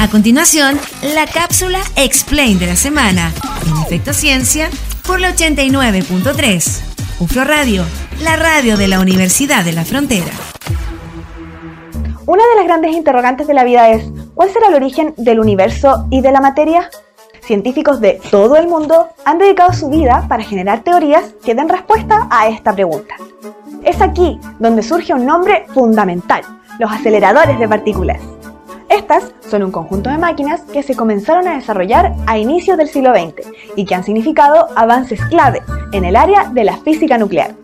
[0.00, 3.32] A continuación, la cápsula Explain de la semana,
[3.66, 4.70] en Efecto Ciencia,
[5.04, 6.82] por la 89.3.
[7.18, 7.84] UFRO Radio,
[8.20, 10.30] la radio de la Universidad de la Frontera.
[12.26, 16.06] Una de las grandes interrogantes de la vida es, ¿cuál será el origen del universo
[16.10, 16.90] y de la materia?
[17.40, 22.28] Científicos de todo el mundo han dedicado su vida para generar teorías que den respuesta
[22.30, 23.16] a esta pregunta.
[23.82, 26.42] Es aquí donde surge un nombre fundamental,
[26.78, 28.20] los aceleradores de partículas.
[29.48, 33.48] Son un conjunto de máquinas que se comenzaron a desarrollar a inicios del siglo XX
[33.74, 37.54] y que han significado avances clave en el área de la física nuclear.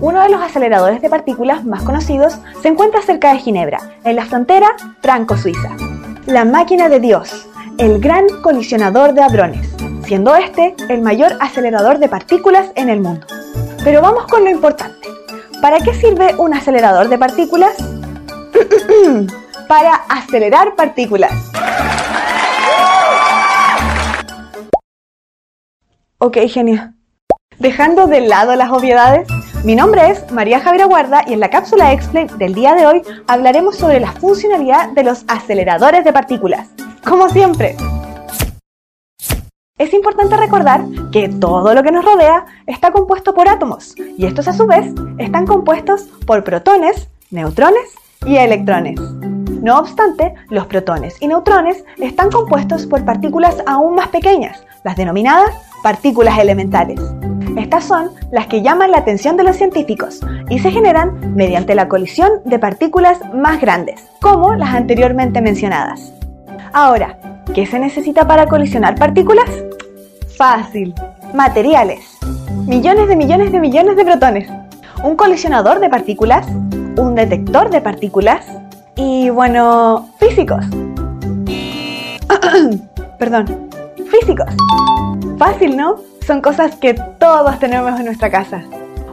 [0.00, 4.26] Uno de los aceleradores de partículas más conocidos se encuentra cerca de Ginebra, en la
[4.26, 4.68] frontera
[5.02, 5.70] franco-suiza.
[6.26, 7.48] La máquina de Dios,
[7.78, 9.68] el gran colisionador de hadrones,
[10.06, 13.26] siendo este el mayor acelerador de partículas en el mundo.
[13.82, 15.08] Pero vamos con lo importante.
[15.60, 17.74] ¿Para qué sirve un acelerador de partículas?
[19.68, 21.32] Para acelerar partículas.
[26.18, 26.92] Ok, genio.
[27.58, 29.28] Dejando de lado las obviedades,
[29.64, 33.02] mi nombre es María Javiera Guarda y en la cápsula Explain del día de hoy
[33.26, 36.68] hablaremos sobre la funcionalidad de los aceleradores de partículas.
[37.06, 37.76] Como siempre.
[39.76, 44.46] Es importante recordar que todo lo que nos rodea está compuesto por átomos y estos
[44.48, 47.92] a su vez están compuestos por protones, neutrones
[48.24, 49.00] y electrones.
[49.64, 55.54] No obstante, los protones y neutrones están compuestos por partículas aún más pequeñas, las denominadas
[55.82, 57.00] partículas elementales.
[57.56, 60.20] Estas son las que llaman la atención de los científicos
[60.50, 66.12] y se generan mediante la colisión de partículas más grandes, como las anteriormente mencionadas.
[66.74, 67.16] Ahora,
[67.54, 69.48] ¿qué se necesita para colisionar partículas?
[70.36, 70.92] Fácil,
[71.32, 72.18] materiales.
[72.66, 74.46] Millones de millones de millones de protones.
[75.02, 76.46] Un colisionador de partículas,
[76.98, 78.44] un detector de partículas
[78.96, 80.64] y, bueno, físicos.
[83.18, 83.70] Perdón,
[84.10, 84.46] físicos.
[85.38, 85.96] Fácil, ¿no?
[86.26, 88.62] Son cosas que todos tenemos en nuestra casa.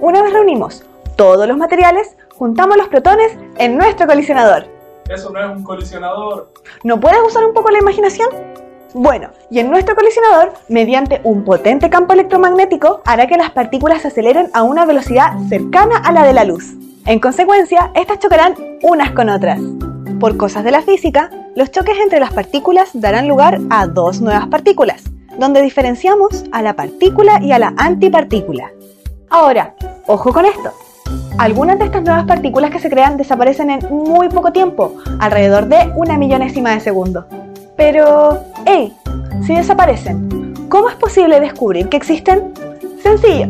[0.00, 0.84] Una vez reunimos
[1.16, 4.66] todos los materiales, juntamos los protones en nuestro colisionador.
[5.08, 6.52] Eso no es un colisionador.
[6.84, 8.28] ¿No puedes usar un poco la imaginación?
[8.94, 14.08] Bueno, y en nuestro colisionador, mediante un potente campo electromagnético, hará que las partículas se
[14.08, 16.74] aceleren a una velocidad cercana a la de la luz.
[17.08, 19.58] En consecuencia, estas chocarán unas con otras.
[20.20, 24.48] Por cosas de la física, los choques entre las partículas darán lugar a dos nuevas
[24.48, 25.04] partículas,
[25.38, 28.72] donde diferenciamos a la partícula y a la antipartícula.
[29.30, 29.74] Ahora,
[30.06, 30.70] ojo con esto.
[31.38, 35.90] Algunas de estas nuevas partículas que se crean desaparecen en muy poco tiempo, alrededor de
[35.96, 37.24] una millonésima de segundo.
[37.74, 38.94] Pero, hey,
[39.46, 42.52] si desaparecen, ¿cómo es posible descubrir que existen?
[43.02, 43.46] Sencillo.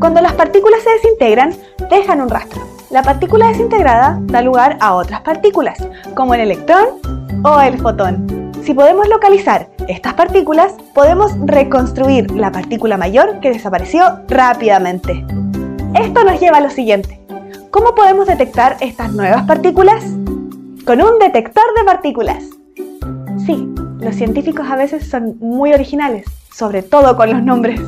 [0.00, 1.54] Cuando las partículas se desintegran,
[1.88, 2.65] dejan un rastro.
[2.90, 5.76] La partícula desintegrada da lugar a otras partículas,
[6.14, 7.00] como el electrón
[7.44, 8.52] o el fotón.
[8.62, 15.24] Si podemos localizar estas partículas, podemos reconstruir la partícula mayor que desapareció rápidamente.
[15.94, 17.20] Esto nos lleva a lo siguiente.
[17.72, 20.04] ¿Cómo podemos detectar estas nuevas partículas?
[20.84, 22.44] Con un detector de partículas.
[23.44, 27.80] Sí, los científicos a veces son muy originales, sobre todo con los nombres.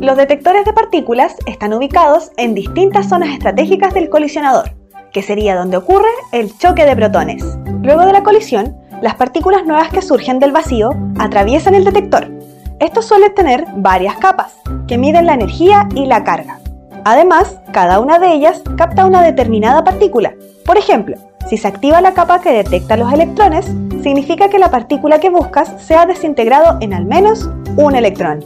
[0.00, 4.72] Los detectores de partículas están ubicados en distintas zonas estratégicas del colisionador,
[5.12, 7.44] que sería donde ocurre el choque de protones.
[7.82, 12.30] Luego de la colisión, las partículas nuevas que surgen del vacío atraviesan el detector.
[12.78, 14.54] Estos suelen tener varias capas,
[14.88, 16.60] que miden la energía y la carga.
[17.04, 20.32] Además, cada una de ellas capta una determinada partícula.
[20.64, 23.66] Por ejemplo, si se activa la capa que detecta los electrones,
[24.02, 28.42] significa que la partícula que buscas se ha desintegrado en al menos un electrón.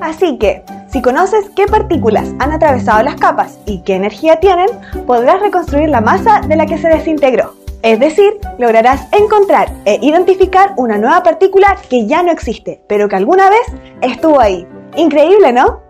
[0.00, 0.62] Así que,
[0.92, 4.68] si conoces qué partículas han atravesado las capas y qué energía tienen,
[5.06, 7.54] podrás reconstruir la masa de la que se desintegró.
[7.82, 13.16] Es decir, lograrás encontrar e identificar una nueva partícula que ya no existe, pero que
[13.16, 13.62] alguna vez
[14.02, 14.66] estuvo ahí.
[14.94, 15.80] Increíble, ¿no?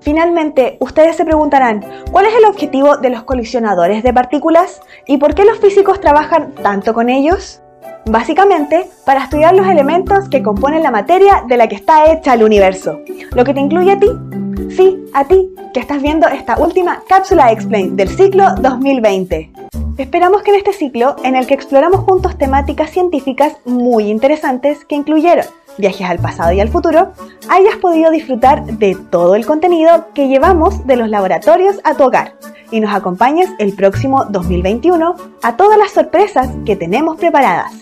[0.00, 5.34] Finalmente, ustedes se preguntarán, ¿cuál es el objetivo de los colisionadores de partículas y por
[5.34, 7.60] qué los físicos trabajan tanto con ellos?
[8.06, 12.44] Básicamente, para estudiar los elementos que componen la materia de la que está hecha el
[12.44, 13.00] universo,
[13.34, 14.08] lo que te incluye a ti.
[14.56, 19.50] Sí, a ti, que estás viendo esta última cápsula Explain del ciclo 2020.
[19.98, 24.94] Esperamos que en este ciclo, en el que exploramos juntos temáticas científicas muy interesantes que
[24.94, 25.46] incluyeron
[25.78, 27.12] viajes al pasado y al futuro,
[27.48, 32.34] hayas podido disfrutar de todo el contenido que llevamos de los laboratorios a tu hogar
[32.70, 37.72] y nos acompañes el próximo 2021 a todas las sorpresas que tenemos preparadas.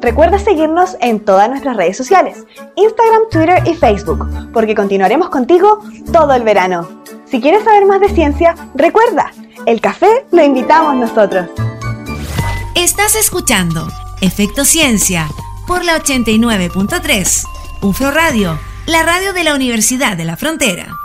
[0.00, 2.46] Recuerda seguirnos en todas nuestras redes sociales,
[2.76, 5.80] Instagram, Twitter y Facebook, porque continuaremos contigo
[6.10, 6.88] todo el verano.
[7.26, 9.32] Si quieres saber más de ciencia, recuerda,
[9.66, 11.48] el café lo invitamos nosotros.
[12.74, 13.88] Estás escuchando
[14.22, 15.28] Efecto Ciencia
[15.66, 17.44] por la 89.3.
[17.82, 20.99] UFRO Radio, la radio de la Universidad de la Frontera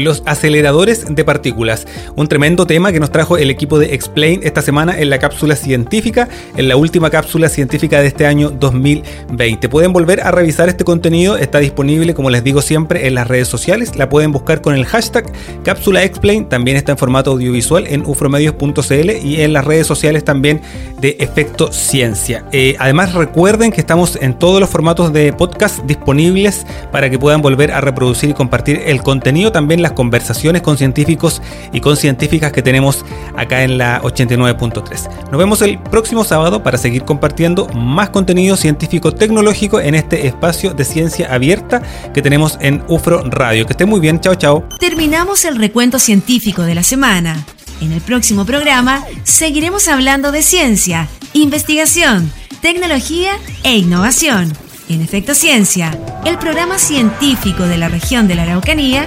[0.00, 1.86] los aceleradores de partículas.
[2.16, 5.56] Un tremendo tema que nos trajo el equipo de Explain esta semana en la cápsula
[5.56, 9.68] científica, en la última cápsula científica de este año 2020.
[9.68, 13.48] Pueden volver a revisar este contenido, está disponible, como les digo siempre, en las redes
[13.48, 13.96] sociales.
[13.96, 15.30] La pueden buscar con el hashtag
[15.64, 20.60] cápsula Explain, también está en formato audiovisual en ufromedios.cl y en las redes sociales también
[21.00, 22.44] de Efecto Ciencia.
[22.52, 27.42] Eh, además, recuerden que estamos en todos los formatos de podcast disponibles para que puedan
[27.42, 29.52] volver a reproducir y compartir el contenido.
[29.52, 31.42] También conversaciones con científicos
[31.72, 33.04] y con científicas que tenemos
[33.36, 35.30] acá en la 89.3.
[35.30, 40.74] Nos vemos el próximo sábado para seguir compartiendo más contenido científico tecnológico en este espacio
[40.74, 41.82] de ciencia abierta
[42.12, 43.66] que tenemos en UFRO Radio.
[43.66, 44.64] Que esté muy bien, chao chao.
[44.78, 47.44] Terminamos el recuento científico de la semana.
[47.80, 53.32] En el próximo programa seguiremos hablando de ciencia, investigación, tecnología
[53.62, 54.52] e innovación.
[54.88, 59.06] En Efecto Ciencia, el programa científico de la región de la Araucanía